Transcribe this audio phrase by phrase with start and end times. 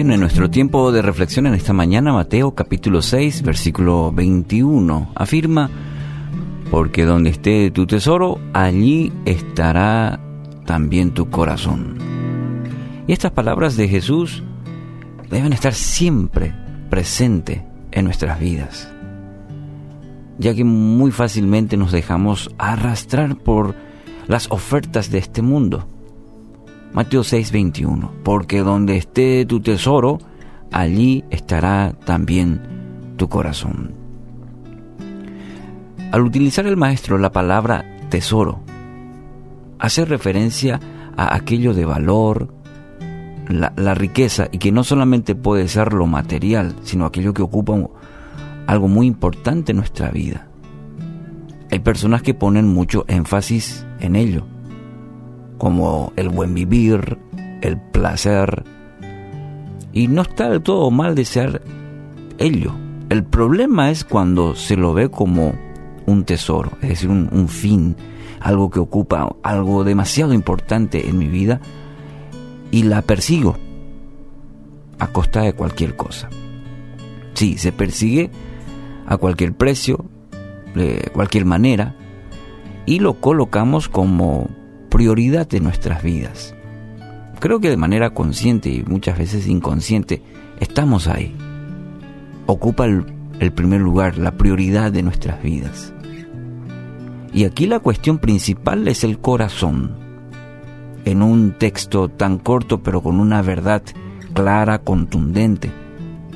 [0.00, 5.70] En nuestro tiempo de reflexión en esta mañana, Mateo capítulo 6, versículo 21, afirma,
[6.70, 10.18] porque donde esté tu tesoro, allí estará
[10.64, 11.98] también tu corazón.
[13.06, 14.42] Y estas palabras de Jesús
[15.28, 16.54] deben estar siempre
[16.88, 17.60] presentes
[17.92, 18.90] en nuestras vidas,
[20.38, 23.74] ya que muy fácilmente nos dejamos arrastrar por
[24.28, 25.86] las ofertas de este mundo
[26.92, 30.18] Mateo 6:21, porque donde esté tu tesoro,
[30.72, 32.60] allí estará también
[33.16, 33.92] tu corazón.
[36.10, 38.60] Al utilizar el maestro la palabra tesoro,
[39.78, 40.80] hace referencia
[41.16, 42.52] a aquello de valor,
[43.48, 47.74] la, la, riqueza, y que no solamente puede ser lo material, sino aquello que ocupa
[48.66, 50.48] algo muy importante en nuestra vida.
[51.70, 54.44] Hay personas que ponen mucho énfasis en ello
[55.60, 57.18] como el buen vivir,
[57.60, 58.64] el placer.
[59.92, 61.60] Y no está del todo mal desear
[62.38, 62.72] ello.
[63.10, 65.52] El problema es cuando se lo ve como
[66.06, 67.94] un tesoro, es decir, un, fin,
[68.40, 71.60] algo que ocupa algo demasiado importante en mi vida
[72.70, 73.58] y la persigo
[74.98, 76.30] a costa de cualquier cosa.
[77.34, 78.30] Sí, se persigue
[79.06, 80.06] a cualquier precio,
[80.74, 81.96] de cualquier manera,
[82.86, 84.48] y lo colocamos como
[84.90, 86.54] prioridad de nuestras vidas.
[87.38, 90.22] Creo que de manera consciente y muchas veces inconsciente
[90.58, 91.34] estamos ahí.
[92.44, 95.94] Ocupa el, primer lugar, la prioridad de nuestras vidas.
[97.32, 99.96] Y aquí la cuestión principal es el corazón.
[101.06, 103.82] En un texto tan corto pero con una verdad
[104.34, 105.70] clara, contundente,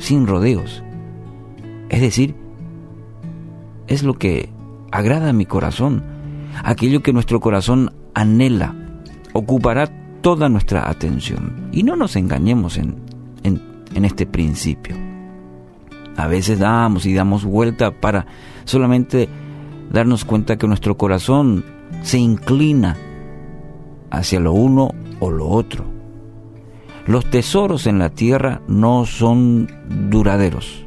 [0.00, 0.82] sin rodeos.
[1.90, 2.34] Es decir,
[3.86, 4.50] es lo que
[4.90, 6.02] agrada a mi corazón,
[6.64, 8.74] aquello que nuestro corazón anhela,
[9.32, 9.88] ocupará
[10.20, 11.68] toda nuestra atención.
[11.72, 12.96] Y no nos engañemos en,
[13.44, 14.96] en, este principio.
[16.16, 18.26] A veces damos y damos vuelta para
[18.64, 19.28] solamente
[19.90, 21.64] darnos cuenta que nuestro corazón
[22.02, 22.96] se inclina
[24.10, 24.90] hacia lo uno
[25.20, 25.84] o lo otro.
[27.06, 29.68] Los tesoros en la tierra no son
[30.10, 30.84] duraderos,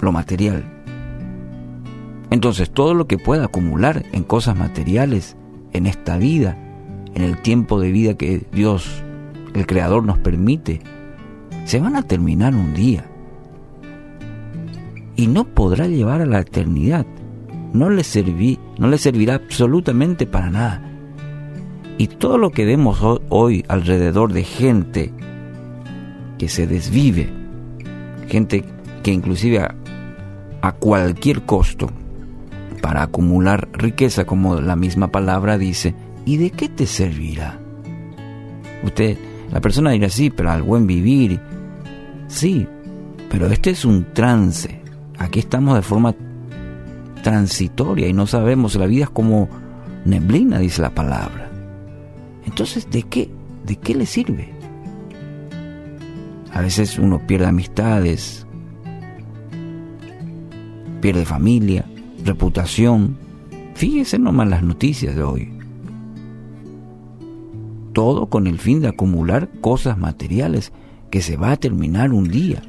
[0.00, 0.64] lo material.
[2.30, 5.36] Entonces todo lo que pueda acumular en cosas materiales
[5.76, 6.56] en esta vida,
[7.14, 9.02] en el tiempo de vida que Dios,
[9.54, 10.80] el Creador, nos permite,
[11.64, 13.04] se van a terminar un día.
[15.16, 17.06] Y no podrá llevar a la eternidad.
[17.72, 20.82] No le, serví, no le servirá absolutamente para nada.
[21.98, 22.98] Y todo lo que vemos
[23.28, 25.12] hoy alrededor de gente
[26.38, 27.28] que se desvive,
[28.28, 28.64] gente
[29.02, 29.74] que inclusive a,
[30.60, 31.90] a cualquier costo
[32.86, 35.92] para acumular riqueza, como la misma palabra dice,
[36.24, 37.58] ¿y de qué te servirá?
[38.84, 39.18] Usted,
[39.50, 41.40] la persona dirá, sí, pero al buen vivir,
[42.28, 42.64] sí,
[43.28, 44.80] pero este es un trance.
[45.18, 46.14] Aquí estamos de forma
[47.24, 49.48] transitoria y no sabemos, la vida es como
[50.04, 51.50] neblina, dice la palabra.
[52.44, 53.28] Entonces, ¿de qué?
[53.64, 54.54] ¿De qué le sirve?
[56.52, 58.46] A veces uno pierde amistades,
[61.00, 61.84] pierde familia,
[62.26, 63.16] reputación.
[63.74, 65.52] Fíjese nomás las noticias de hoy.
[67.92, 70.72] Todo con el fin de acumular cosas materiales
[71.10, 72.62] que se va a terminar un día.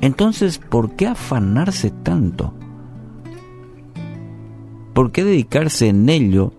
[0.00, 2.52] Entonces, ¿por qué afanarse tanto?
[4.92, 6.52] ¿Por qué dedicarse en ello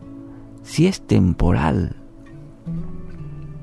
[0.64, 1.98] si es temporal?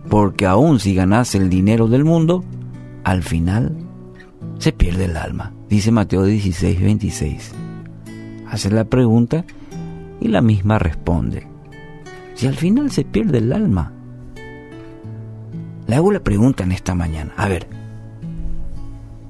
[0.09, 2.45] Porque aun si ganase el dinero del mundo,
[3.05, 3.75] al final
[4.59, 7.53] se pierde el alma, dice Mateo 16, 26
[8.51, 9.45] hace la pregunta
[10.21, 11.47] y la misma responde.
[12.35, 13.93] Si al final se pierde el alma.
[15.87, 17.33] Le hago la pregunta en esta mañana.
[17.37, 17.67] A ver,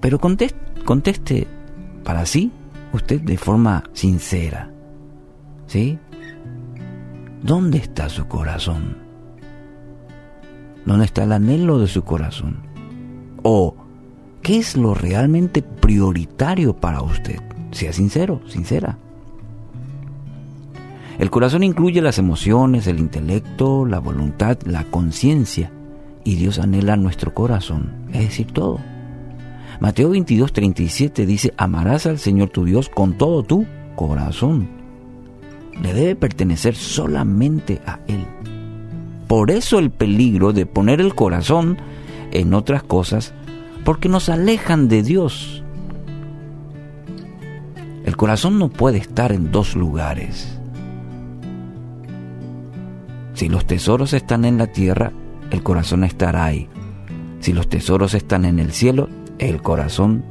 [0.00, 1.46] pero conteste, conteste
[2.04, 2.50] para sí
[2.92, 4.70] usted de forma sincera.
[5.66, 5.98] ¿Sí?
[7.42, 8.96] ¿Dónde está su corazón?
[10.84, 12.58] ¿Dónde está el anhelo de su corazón?
[13.42, 13.76] ¿O
[14.42, 17.40] qué es lo realmente prioritario para usted?
[17.70, 18.98] Sea sincero, sincera.
[21.20, 25.70] El corazón incluye las emociones, el intelecto, la voluntad, la conciencia.
[26.24, 28.80] Y Dios anhela nuestro corazón, es decir, todo.
[29.80, 34.66] Mateo 22, 37 dice, amarás al Señor tu Dios con todo tu corazón.
[35.82, 38.24] Le debe pertenecer solamente a Él.
[39.28, 41.76] Por eso el peligro de poner el corazón
[42.32, 43.34] en otras cosas,
[43.84, 45.62] porque nos alejan de Dios.
[48.06, 50.59] El corazón no puede estar en dos lugares.
[53.40, 55.12] Si los tesoros están en la tierra,
[55.50, 56.68] el corazón estará ahí.
[57.38, 59.08] Si los tesoros están en el cielo,
[59.38, 60.22] el corazón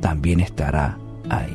[0.00, 0.96] también estará
[1.28, 1.54] ahí.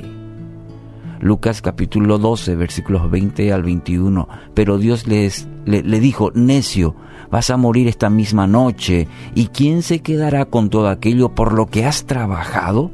[1.20, 4.30] Lucas capítulo 12, versículos 20 al 21.
[4.54, 6.96] Pero Dios les, le, le dijo, necio,
[7.32, 11.66] vas a morir esta misma noche, ¿y quién se quedará con todo aquello por lo
[11.66, 12.92] que has trabajado?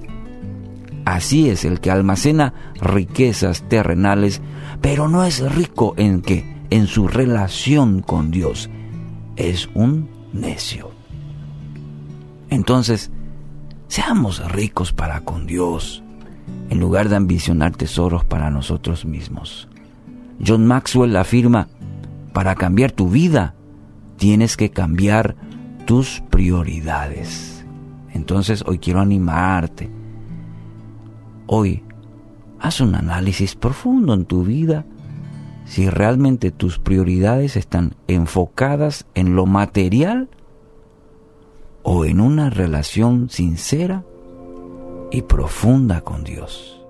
[1.04, 4.42] Así es el que almacena riquezas terrenales,
[4.80, 6.57] pero no es rico en qué?
[6.70, 8.70] En su relación con Dios.
[9.36, 10.92] Es un necio.
[12.50, 13.12] Entonces,
[13.88, 16.04] seamos ricos para con Dios,
[16.70, 19.68] en lugar de ambicionar tesoros para nosotros mismos.
[20.46, 21.68] John Maxwell afirma,
[22.34, 23.56] para cambiar tu vida,
[24.18, 25.36] tienes que cambiar
[25.86, 27.66] tus prioridades.
[28.14, 29.90] Entonces hoy quiero animarte.
[31.48, 31.84] Hoy
[32.60, 34.86] haz un análisis profundo en tu vida
[35.68, 40.30] si realmente tus prioridades están enfocadas en lo material
[41.84, 44.04] o en una relación sincera
[45.12, 46.82] y profunda con Dios.